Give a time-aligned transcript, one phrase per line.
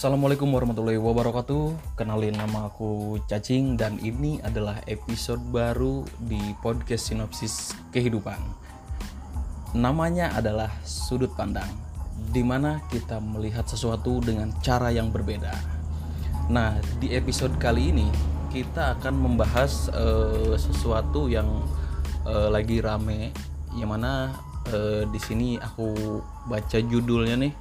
[0.00, 1.92] Assalamualaikum warahmatullahi wabarakatuh.
[1.92, 8.40] Kenalin nama aku Cacing Dan ini adalah episode baru di podcast Sinopsis Kehidupan.
[9.76, 11.68] Namanya adalah Sudut Pandang
[12.16, 15.52] Di mana kita melihat sesuatu dengan cara yang berbeda.
[16.48, 18.08] Nah di episode kali ini
[18.48, 21.60] Kita akan membahas uh, sesuatu yang
[22.24, 23.36] uh, lagi rame
[23.76, 24.32] Yang mana
[24.72, 25.92] uh, di sini aku
[26.48, 27.52] baca judulnya nih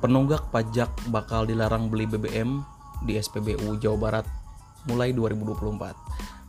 [0.00, 2.64] penunggak pajak bakal dilarang beli BBM
[3.04, 4.24] di SPBU Jawa Barat
[4.88, 5.92] mulai 2024.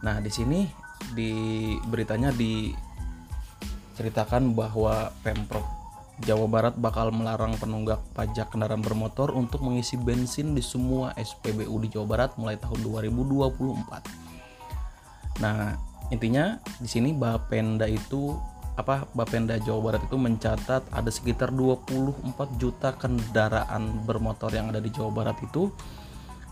[0.07, 0.63] Nah, di sini
[1.11, 5.81] di beritanya diceritakan bahwa Pemprov
[6.21, 11.89] Jawa Barat bakal melarang penunggak pajak kendaraan bermotor untuk mengisi bensin di semua SPBU di
[11.91, 15.41] Jawa Barat mulai tahun 2024.
[15.41, 15.73] Nah,
[16.13, 18.37] intinya di sini Bapenda itu
[18.79, 24.87] apa Bapenda Jawa Barat itu mencatat ada sekitar 24 juta kendaraan bermotor yang ada di
[24.93, 25.71] Jawa Barat itu.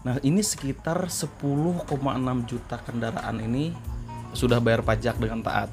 [0.03, 1.87] Nah, ini sekitar 10,6
[2.47, 3.75] juta kendaraan ini
[4.31, 5.71] sudah bayar pajak dengan taat.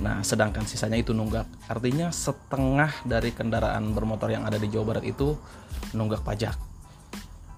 [0.00, 1.46] Nah, sedangkan sisanya itu nunggak.
[1.68, 5.34] Artinya setengah dari kendaraan bermotor yang ada di Jawa Barat itu
[5.94, 6.56] nunggak pajak.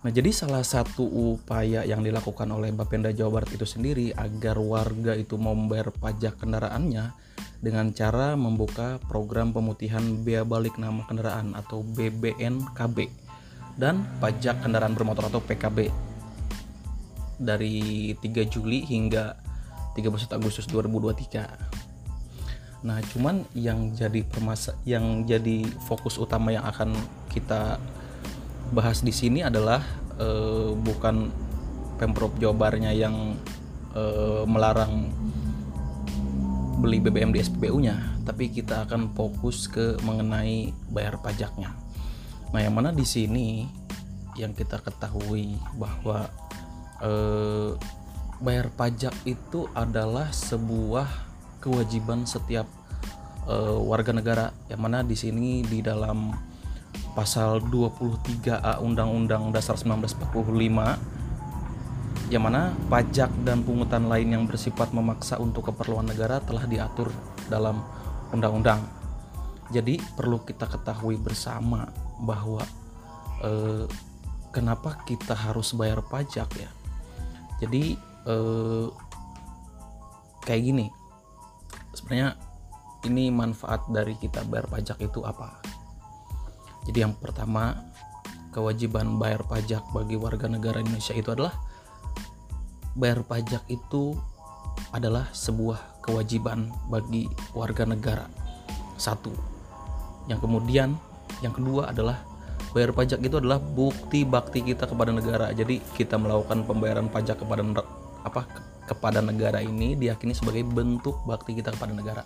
[0.03, 5.15] Nah, jadi salah satu upaya yang dilakukan oleh Bapenda Jawa Barat itu sendiri agar warga
[5.15, 7.32] itu mau membayar pajak kendaraannya
[7.63, 13.07] dengan cara membuka program pemutihan bea balik nama kendaraan atau BBNKB
[13.79, 15.87] dan pajak kendaraan bermotor atau PKB
[17.39, 19.39] dari 3 Juli hingga
[19.95, 22.83] 31 Agustus 2023.
[22.83, 26.99] Nah, cuman yang jadi permasa yang jadi fokus utama yang akan
[27.31, 27.79] kita
[28.75, 29.87] bahas di sini adalah
[30.19, 31.31] uh, bukan
[32.03, 33.39] Pemprov Jawa Baratnya yang
[33.95, 35.15] uh, melarang
[36.83, 41.71] beli BBM di SPBU-nya, tapi kita akan fokus ke mengenai bayar pajaknya.
[42.51, 43.71] Nah, yang mana di sini
[44.35, 46.27] yang kita ketahui bahwa
[46.99, 47.79] eh,
[48.43, 51.07] bayar pajak itu adalah sebuah
[51.63, 52.67] kewajiban setiap
[53.47, 54.47] eh, warga negara.
[54.67, 56.35] Yang mana di sini di dalam
[57.15, 61.12] pasal 23A Undang-Undang Dasar 1945
[62.33, 67.13] yang mana pajak dan pungutan lain yang bersifat memaksa untuk keperluan negara telah diatur
[67.53, 67.85] dalam
[68.33, 68.81] undang-undang.
[69.69, 71.85] Jadi perlu kita ketahui bersama
[72.25, 72.65] bahwa
[73.45, 73.85] eh,
[74.49, 76.73] kenapa kita harus bayar pajak ya.
[77.61, 78.87] Jadi eh,
[80.49, 80.89] kayak gini,
[81.93, 82.41] sebenarnya
[83.05, 85.61] ini manfaat dari kita bayar pajak itu apa?
[86.89, 87.77] Jadi yang pertama
[88.57, 91.72] kewajiban bayar pajak bagi warga negara Indonesia itu adalah
[92.97, 94.17] bayar pajak itu
[94.93, 98.27] adalah sebuah kewajiban bagi warga negara.
[99.01, 99.33] Satu.
[100.29, 100.95] Yang kemudian
[101.41, 102.23] yang kedua adalah
[102.77, 105.51] bayar pajak itu adalah bukti bakti kita kepada negara.
[105.53, 107.63] Jadi kita melakukan pembayaran pajak kepada
[108.23, 108.47] apa
[108.87, 112.25] kepada negara ini diyakini sebagai bentuk bakti kita kepada negara.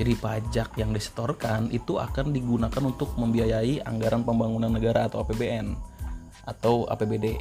[0.00, 5.76] Jadi pajak yang disetorkan itu akan digunakan untuk membiayai anggaran pembangunan negara atau APBN
[6.48, 7.36] atau APBD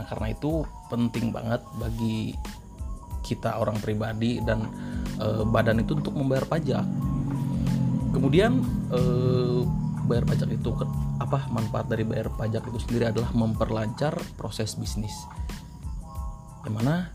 [0.00, 2.32] Nah, karena itu penting banget bagi
[3.20, 4.64] kita orang pribadi dan
[5.20, 6.88] e, badan itu untuk membayar pajak.
[8.16, 9.00] Kemudian e,
[10.08, 10.72] bayar pajak itu
[11.20, 15.12] apa manfaat dari bayar pajak itu sendiri adalah memperlancar proses bisnis.
[16.64, 17.12] Yang mana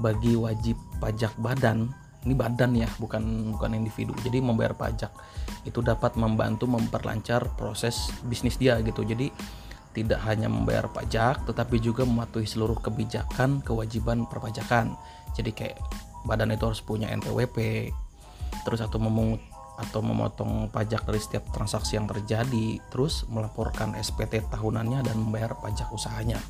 [0.00, 1.92] bagi wajib pajak badan
[2.26, 5.14] ini badan ya bukan bukan individu jadi membayar pajak
[5.62, 9.30] itu dapat membantu memperlancar proses bisnis dia gitu jadi
[9.96, 14.92] tidak hanya membayar pajak tetapi juga mematuhi seluruh kebijakan kewajiban perpajakan.
[15.32, 15.80] Jadi kayak
[16.28, 17.88] badan itu harus punya NPWP
[18.68, 19.40] terus atau memungut
[19.76, 25.88] atau memotong pajak dari setiap transaksi yang terjadi terus melaporkan SPT tahunannya dan membayar pajak
[25.92, 26.40] usahanya.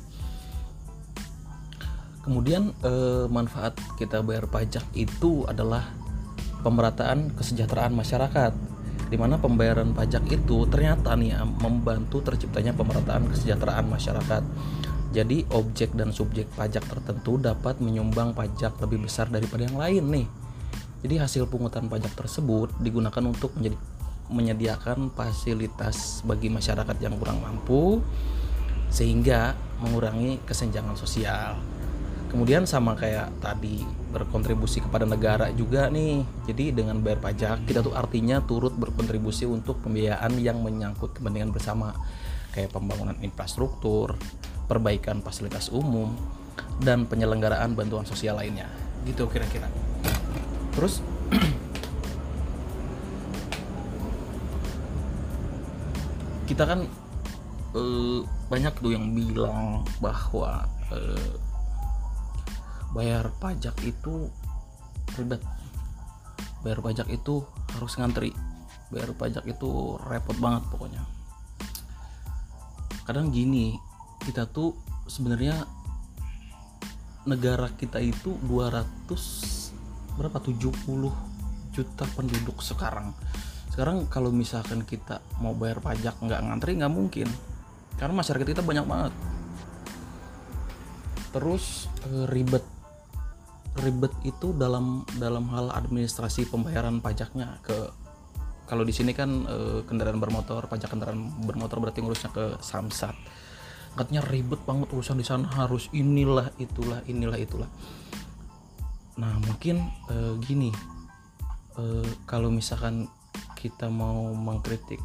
[2.27, 5.87] Kemudian eh, manfaat kita bayar pajak itu adalah
[6.63, 8.76] pemerataan kesejahteraan masyarakat
[9.07, 14.43] di mana pembayaran pajak itu ternyata nih ya, membantu terciptanya pemerataan kesejahteraan masyarakat.
[15.15, 20.27] Jadi objek dan subjek pajak tertentu dapat menyumbang pajak lebih besar daripada yang lain nih.
[21.07, 23.77] Jadi hasil pungutan pajak tersebut digunakan untuk menjadi
[24.27, 28.03] menyediakan fasilitas bagi masyarakat yang kurang mampu
[28.91, 31.55] sehingga mengurangi kesenjangan sosial
[32.27, 33.81] kemudian sama kayak tadi
[34.11, 36.23] berkontribusi kepada negara juga nih.
[36.47, 41.93] Jadi dengan bayar pajak kita tuh artinya turut berkontribusi untuk pembiayaan yang menyangkut kepentingan bersama.
[42.55, 44.17] Kayak pembangunan infrastruktur
[44.65, 46.11] perbaikan fasilitas umum
[46.81, 48.67] dan penyelenggaraan bantuan sosial lainnya.
[49.05, 49.69] Gitu kira-kira.
[50.73, 51.01] Terus
[56.49, 56.79] kita kan
[57.75, 60.65] eh, banyak tuh yang bilang bahwa
[60.95, 61.46] eh,
[62.97, 64.25] bayar pajak itu
[65.21, 65.37] ribet.
[66.65, 67.45] Bayar pajak itu
[67.77, 68.33] harus ngantri.
[68.89, 71.05] Bayar pajak itu repot banget pokoknya.
[73.05, 73.77] Kadang gini
[74.25, 74.73] kita tuh
[75.05, 75.61] sebenarnya
[77.29, 80.41] negara kita itu 200 berapa?
[80.41, 80.73] 70
[81.77, 83.13] juta penduduk sekarang.
[83.69, 87.29] Sekarang kalau misalkan kita mau bayar pajak nggak ngantri nggak mungkin.
[88.01, 89.13] Karena masyarakat kita banyak banget.
[91.29, 92.76] Terus eh, ribet
[93.81, 97.61] ribet itu dalam dalam hal administrasi pembayaran pajaknya.
[97.61, 97.91] Ke
[98.67, 103.15] kalau di sini kan eh, kendaraan bermotor pajak kendaraan bermotor berarti ngurusnya ke samsat.
[103.97, 107.69] Katanya ribet banget urusan di sana harus inilah itulah inilah itulah.
[109.17, 110.69] Nah mungkin eh, gini
[111.79, 113.07] eh, kalau misalkan
[113.57, 115.01] kita mau mengkritik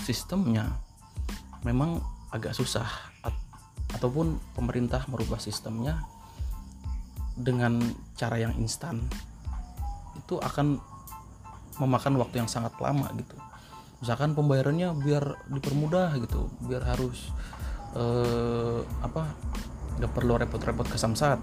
[0.00, 0.68] sistemnya
[1.66, 2.00] memang
[2.32, 2.88] agak susah.
[3.26, 3.48] At-
[3.90, 6.06] ataupun pemerintah merubah sistemnya
[7.40, 7.80] dengan
[8.14, 9.00] cara yang instan
[10.16, 10.78] itu akan
[11.80, 13.36] memakan waktu yang sangat lama gitu.
[14.04, 17.32] Misalkan pembayarannya biar dipermudah gitu biar harus
[17.96, 19.32] eh, apa
[20.00, 21.40] nggak perlu repot-repot ke samsat.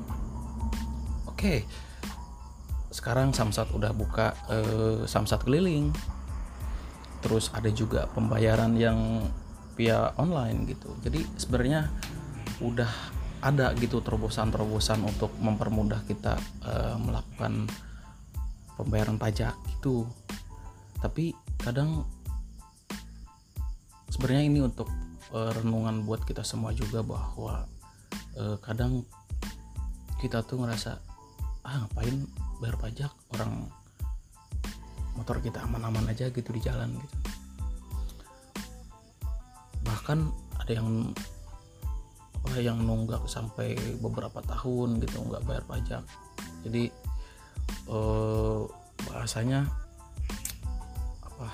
[1.29, 1.65] Oke
[2.87, 5.91] sekarang samsat udah buka eh, samsat keliling.
[7.21, 9.25] Terus ada juga pembayaran yang
[9.77, 10.93] via online gitu.
[11.05, 11.89] Jadi sebenarnya
[12.61, 12.89] udah
[13.41, 17.69] ada gitu terobosan-terobosan untuk mempermudah kita eh, melakukan
[18.77, 20.09] pembayaran pajak gitu.
[20.97, 22.05] Tapi kadang
[24.09, 24.89] sebenarnya ini untuk
[25.33, 27.69] eh, renungan buat kita semua juga bahwa
[28.37, 29.05] eh, kadang
[30.17, 30.97] kita tuh ngerasa
[31.61, 32.25] ah ngapain
[32.57, 33.11] bayar pajak?
[33.37, 33.69] Orang
[35.13, 37.17] motor kita aman-aman aja gitu di jalan gitu.
[39.85, 40.19] Bahkan
[40.57, 41.13] ada yang
[42.37, 46.03] apa yang nunggak sampai beberapa tahun gitu nggak bayar pajak.
[46.61, 46.93] Jadi
[47.89, 48.61] eh,
[49.09, 49.65] bahasanya
[51.25, 51.49] apa?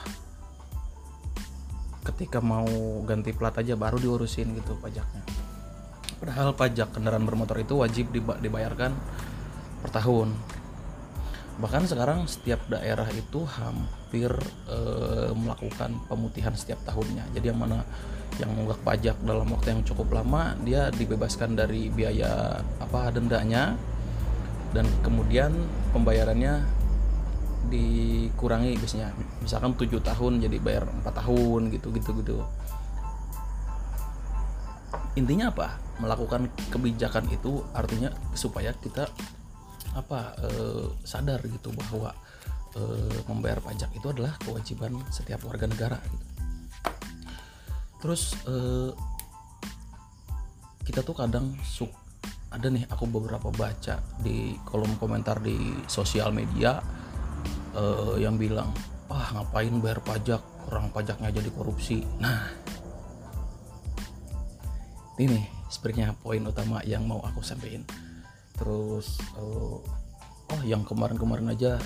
[2.03, 2.67] Ketika mau
[3.07, 5.23] ganti plat aja baru diurusin gitu pajaknya.
[6.19, 8.91] Padahal pajak kendaraan bermotor itu wajib diba- dibayarkan
[9.83, 10.31] per tahun
[11.61, 14.33] bahkan sekarang setiap daerah itu hampir
[14.69, 17.29] eh, melakukan pemutihan setiap tahunnya.
[17.37, 17.85] Jadi yang mana
[18.41, 23.77] yang nunggak pajak dalam waktu yang cukup lama dia dibebaskan dari biaya apa dendanya.
[24.73, 25.53] Dan kemudian
[25.93, 26.65] pembayarannya
[27.69, 29.13] dikurangi biasanya.
[29.45, 32.37] Misalkan 7 tahun jadi bayar 4 tahun gitu gitu gitu.
[35.13, 35.77] Intinya apa?
[36.01, 39.05] Melakukan kebijakan itu artinya supaya kita
[39.93, 42.13] apa eh, sadar gitu bahwa
[42.77, 46.25] eh, membayar pajak itu adalah kewajiban setiap warga negara gitu.
[48.03, 48.91] terus eh,
[50.83, 51.89] kita tuh kadang suk
[52.53, 56.77] ada nih aku beberapa baca di kolom komentar di sosial media
[57.73, 58.69] eh, yang bilang
[59.13, 60.41] ah ngapain bayar pajak?
[60.71, 62.01] Orang pajaknya jadi korupsi.
[62.23, 62.49] Nah
[65.21, 67.85] ini sebenarnya poin utama yang mau aku sampaikan
[68.57, 69.77] terus eh,
[70.53, 71.81] oh yang kemarin-kemarin aja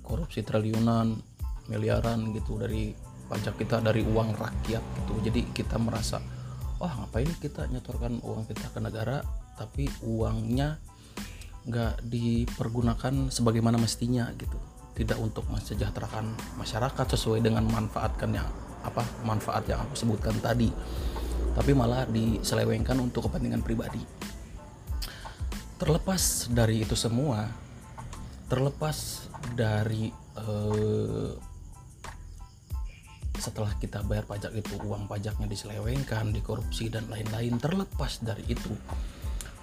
[0.00, 1.18] korupsi triliunan
[1.66, 2.94] miliaran gitu dari
[3.26, 5.12] pajak kita dari uang rakyat gitu.
[5.26, 6.22] Jadi kita merasa
[6.78, 9.24] wah ngapain kita nyetorkan uang kita ke negara
[9.58, 10.78] tapi uangnya
[11.66, 14.56] nggak dipergunakan sebagaimana mestinya gitu.
[14.96, 18.48] Tidak untuk mensejahterakan masyarakat sesuai dengan manfaatkan yang
[18.86, 20.70] apa manfaat yang aku sebutkan tadi
[21.58, 23.98] tapi malah diselewengkan untuk kepentingan pribadi
[25.76, 27.48] terlepas dari itu semua
[28.48, 31.32] terlepas dari eh,
[33.36, 38.72] setelah kita bayar pajak itu uang pajaknya diselewengkan dikorupsi dan lain-lain terlepas dari itu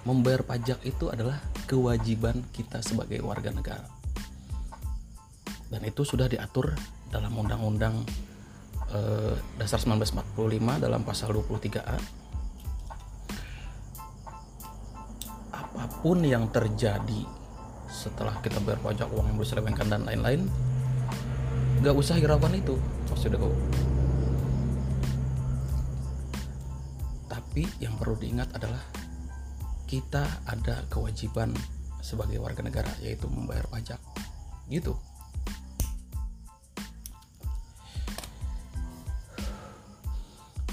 [0.04, 3.88] membayar pajak itu adalah kewajiban kita sebagai warga negara.
[5.72, 6.76] Dan itu sudah diatur
[7.08, 8.04] dalam undang-undang
[8.92, 12.23] eh, dasar 1945 dalam pasal 23A
[15.74, 17.26] apa pun yang terjadi
[17.90, 20.46] setelah kita bayar pajak uang yang diselewengkan dan lain-lain
[21.82, 22.78] nggak usah hiraukan itu.
[23.10, 23.50] Maksudku
[27.54, 28.82] tapi yang perlu diingat adalah
[29.86, 31.54] kita ada kewajiban
[32.02, 34.02] sebagai warga negara yaitu membayar pajak.
[34.66, 34.90] Gitu.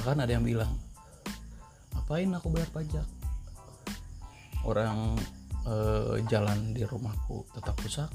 [0.01, 0.73] Bahkan ada yang bilang
[1.93, 3.05] ngapain aku bayar pajak
[4.67, 5.17] orang
[5.65, 8.09] eh, jalan di rumahku tetap rusak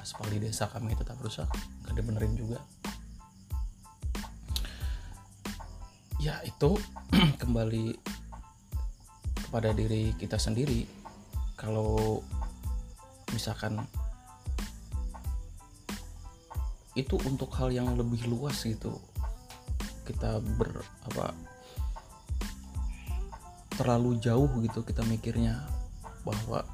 [0.00, 1.50] aspal di desa kami tetap rusak
[1.82, 2.62] gak dibenerin juga.
[6.22, 6.78] Ya itu
[7.42, 7.98] kembali
[9.46, 10.86] kepada diri kita sendiri.
[11.58, 12.22] Kalau
[13.34, 13.82] misalkan
[16.96, 18.96] itu untuk hal yang lebih luas gitu
[20.08, 20.80] kita ber
[21.12, 21.34] apa
[23.76, 25.60] terlalu jauh gitu kita mikirnya
[26.24, 26.64] bahwa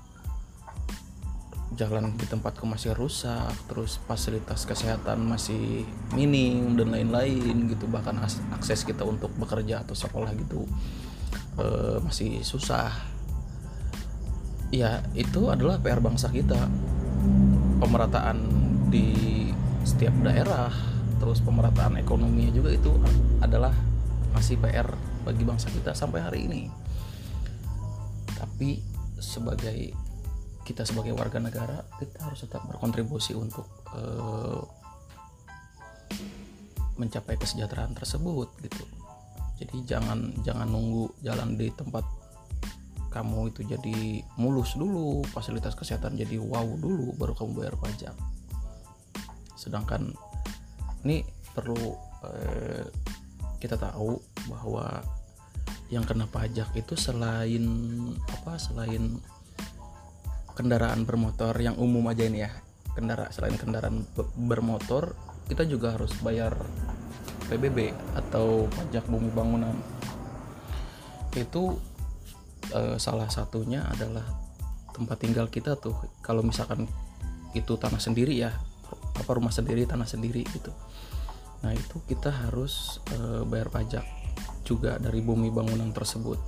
[1.73, 7.89] jalan di tempatku masih rusak terus fasilitas kesehatan masih minim dan lain-lain gitu.
[7.89, 8.23] Bahkan
[8.55, 10.69] akses kita untuk bekerja atau sekolah gitu
[11.57, 11.67] e,
[12.05, 12.93] masih susah.
[14.73, 16.69] Ya itu adalah PR bangsa kita.
[17.81, 18.39] Pemerataan
[18.93, 19.49] di
[19.83, 20.71] setiap daerah
[21.19, 22.93] terus pemerataan ekonominya juga itu
[23.43, 23.73] adalah
[24.35, 24.87] masih PR
[25.23, 26.82] bagi bangsa kita sampai hari ini
[28.63, 28.79] tapi
[29.19, 29.91] sebagai
[30.63, 34.63] kita sebagai warga negara kita harus tetap berkontribusi untuk uh,
[36.95, 38.87] mencapai kesejahteraan tersebut gitu.
[39.59, 42.07] Jadi jangan jangan nunggu jalan di tempat
[43.11, 48.15] kamu itu jadi mulus dulu fasilitas kesehatan jadi wow dulu baru kamu bayar pajak.
[49.59, 50.15] Sedangkan
[51.03, 51.99] ini perlu
[52.31, 52.87] eh,
[53.59, 55.03] kita tahu bahwa
[55.93, 57.65] yang kena pajak itu selain
[58.33, 59.21] apa selain
[60.57, 62.51] kendaraan bermotor yang umum aja ini ya
[62.97, 65.13] kendaraan selain kendaraan bermotor
[65.53, 66.57] kita juga harus bayar
[67.53, 69.77] PBB atau pajak bumi bangunan.
[71.37, 71.77] Itu
[72.73, 74.25] eh, salah satunya adalah
[74.97, 75.97] tempat tinggal kita tuh.
[76.25, 76.89] Kalau misalkan
[77.53, 78.57] itu tanah sendiri ya
[79.13, 80.73] apa rumah sendiri tanah sendiri gitu.
[81.61, 84.03] Nah itu kita harus e, bayar pajak
[84.63, 86.39] juga dari bumi bangunan tersebut.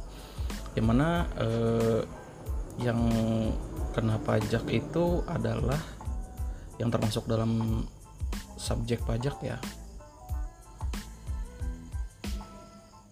[0.75, 1.49] Yang mana e,
[2.83, 2.99] yang
[3.95, 5.79] kena pajak itu adalah
[6.83, 7.83] yang termasuk dalam
[8.59, 9.59] subjek pajak ya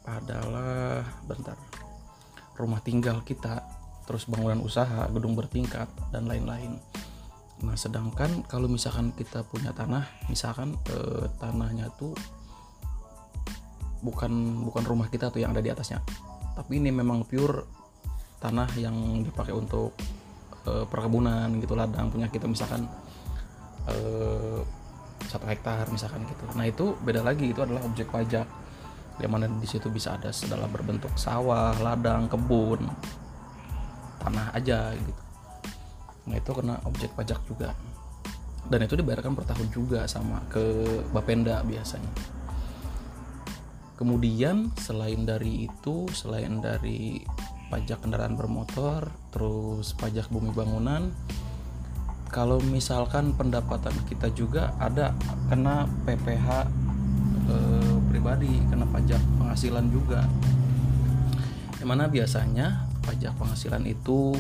[0.02, 1.54] adalah bentar
[2.59, 3.62] rumah tinggal kita
[4.04, 6.76] terus bangunan usaha gedung bertingkat dan lain-lain.
[7.62, 12.11] Nah, sedangkan kalau misalkan kita punya tanah, misalkan eh, tanahnya tuh
[14.02, 16.02] bukan bukan rumah kita tuh yang ada di atasnya.
[16.59, 17.64] Tapi ini memang pure
[18.42, 19.94] tanah yang dipakai untuk
[20.66, 22.90] eh, perkebunan gitu ladang punya kita misalkan
[23.88, 24.61] eh,
[25.30, 26.44] satu hektar misalkan gitu.
[26.59, 28.44] Nah, itu beda lagi itu adalah objek pajak.
[29.21, 32.90] Yang mana di situ bisa ada segala berbentuk sawah, ladang, kebun,
[34.23, 35.23] tanah aja gitu
[36.23, 37.75] nah itu kena objek pajak juga
[38.71, 40.62] dan itu dibayarkan per tahun juga sama ke
[41.11, 42.12] Bapenda biasanya
[43.96, 47.22] kemudian selain dari itu selain dari
[47.72, 51.08] pajak kendaraan bermotor terus pajak bumi bangunan
[52.32, 55.12] kalau misalkan pendapatan kita juga ada
[55.52, 56.49] kena PPH
[57.52, 60.25] eh, pribadi kena pajak penghasilan juga.
[61.76, 64.32] Yang mana biasanya pajak penghasilan itu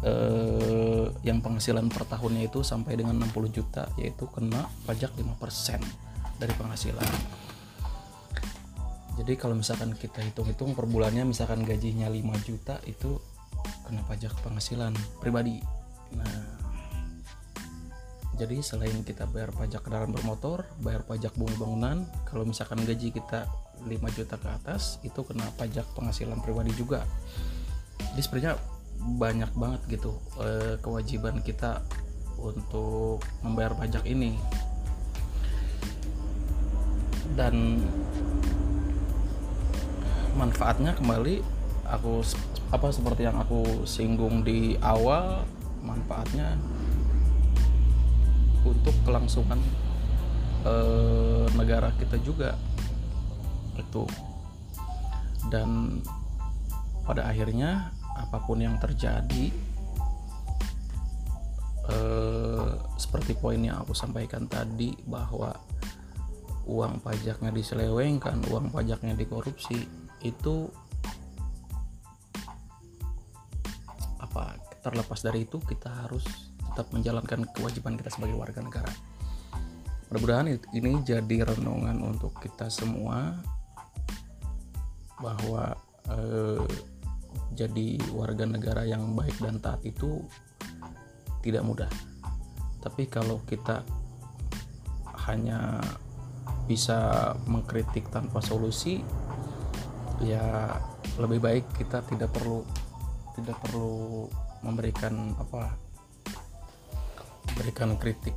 [0.00, 6.54] eh, yang penghasilan per tahunnya itu sampai dengan 60 juta yaitu kena pajak 5% dari
[6.56, 7.12] penghasilan
[9.18, 13.18] jadi kalau misalkan kita hitung-hitung per bulannya misalkan gajinya 5 juta itu
[13.82, 15.58] kena pajak penghasilan pribadi.
[16.14, 16.58] Nah
[18.38, 23.50] jadi selain kita bayar pajak kendaraan bermotor bayar pajak bumi bangunan kalau misalkan gaji kita
[23.82, 27.02] 5 juta ke atas itu kena pajak penghasilan pribadi juga.
[28.14, 28.54] Jadi sebenarnya
[29.18, 31.82] banyak banget gitu eh, kewajiban kita
[32.38, 34.38] untuk membayar pajak ini.
[37.34, 37.82] Dan
[40.38, 41.42] manfaatnya kembali
[41.90, 42.22] aku
[42.70, 45.42] apa seperti yang aku singgung di awal
[45.82, 46.54] manfaatnya
[48.62, 49.58] untuk kelangsungan
[50.62, 52.54] eh, negara kita juga.
[53.74, 54.06] Itu.
[55.50, 55.98] Dan
[57.02, 59.50] pada akhirnya apa pun yang terjadi
[61.88, 65.56] eh, seperti poin yang aku sampaikan tadi bahwa
[66.68, 70.70] uang pajaknya diselewengkan, uang pajaknya dikorupsi itu
[74.18, 76.24] apa terlepas dari itu kita harus
[76.70, 78.92] tetap menjalankan kewajiban kita sebagai warga negara.
[80.08, 83.36] Mudah-mudahan ini jadi renungan untuk kita semua
[85.18, 85.74] bahwa
[86.08, 86.64] eh,
[87.52, 90.22] jadi warga negara yang baik dan taat itu
[91.42, 91.90] tidak mudah.
[92.78, 93.82] Tapi kalau kita
[95.28, 95.82] hanya
[96.64, 99.02] bisa mengkritik tanpa solusi,
[100.22, 100.74] ya
[101.18, 102.62] lebih baik kita tidak perlu
[103.38, 104.26] tidak perlu
[104.66, 105.74] memberikan apa
[107.50, 108.34] memberikan kritik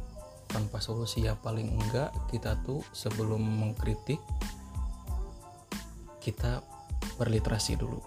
[0.51, 1.25] tanpa solusi.
[1.25, 4.19] Ya paling enggak kita tuh sebelum mengkritik
[6.21, 6.61] kita
[7.17, 7.97] berliterasi dulu.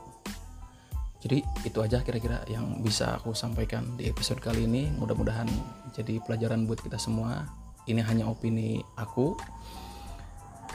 [1.25, 4.93] Jadi itu aja kira-kira yang bisa aku sampaikan di episode kali ini.
[4.93, 5.49] Mudah-mudahan
[5.97, 7.49] jadi pelajaran buat kita semua.
[7.88, 9.37] Ini hanya opini aku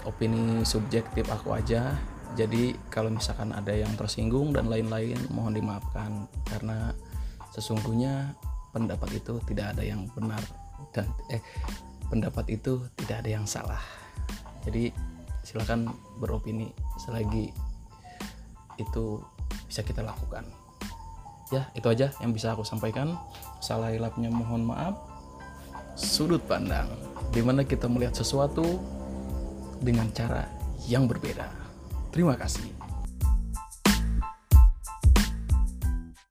[0.08, 1.98] opini subjektif aku aja
[2.38, 6.30] jadi kalau misalkan ada yang tersinggung dan lain-lain mohon dimaafkan.
[6.46, 6.94] Karena
[7.56, 8.38] sesungguhnya
[8.70, 10.42] pendapat itu tidak ada yang benar
[10.94, 11.42] dan eh
[12.10, 13.82] pendapat itu tidak ada yang salah.
[14.62, 14.94] Jadi
[15.42, 15.90] silakan
[16.22, 16.70] beropini
[17.02, 17.50] selagi
[18.78, 19.06] itu
[19.66, 20.46] bisa kita lakukan.
[21.50, 23.18] Ya itu aja yang bisa aku sampaikan.
[23.58, 24.94] Salah hilapnya mohon maaf.
[25.98, 26.88] Sudut pandang
[27.34, 28.80] di mana kita melihat sesuatu
[29.84, 30.48] dengan cara
[30.88, 31.59] yang berbeda
[32.10, 32.79] Terima kasih.